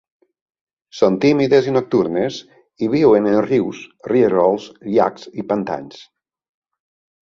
[0.99, 2.41] Són tímides i nocturnes,
[2.87, 3.85] i viuen en rius,
[4.17, 6.07] rierols, llacs i pantans.